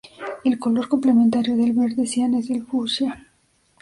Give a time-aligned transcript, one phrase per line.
[0.43, 3.27] El color complementario del verde cian es el fucsia.